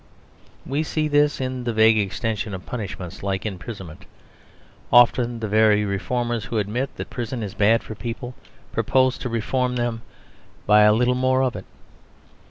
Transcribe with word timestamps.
We 0.65 0.81
see 0.81 1.07
this 1.07 1.39
in 1.39 1.63
the 1.63 1.73
vague 1.73 1.99
extension 1.99 2.55
of 2.55 2.65
punishments 2.65 3.21
like 3.21 3.45
imprisonment; 3.45 4.05
often 4.91 5.41
the 5.41 5.47
very 5.47 5.85
reformers 5.85 6.45
who 6.45 6.57
admit 6.57 6.89
that 6.95 7.11
prison 7.11 7.43
is 7.43 7.53
bad 7.53 7.83
for 7.83 7.93
people 7.93 8.33
propose 8.71 9.19
to 9.19 9.29
reform 9.29 9.75
them 9.75 10.01
by 10.65 10.81
a 10.81 10.93
little 10.93 11.13
more 11.13 11.43
of 11.43 11.55
it. 11.55 11.65